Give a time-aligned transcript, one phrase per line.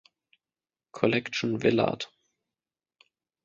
[0.93, 2.09] Collection Villard